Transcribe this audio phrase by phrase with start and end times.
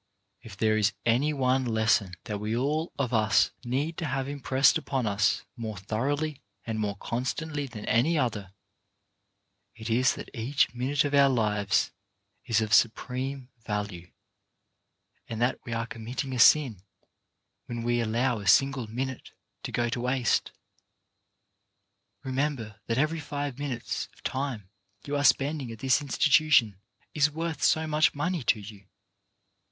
[0.41, 4.79] If there is any one lesson that we all of us need to have impressed
[4.79, 8.55] upon us more thoroughly and more constantly than any other,
[9.75, 11.91] it is that each minute of our lives
[12.45, 14.09] is of supreme value,
[15.27, 16.81] and that we are committing a sin
[17.67, 20.51] when we allow a single minute to go to waste.
[22.23, 24.67] Remember that every five minutes of time
[25.05, 26.77] you are spending at this in stitution
[27.13, 28.87] is worth so much money to you.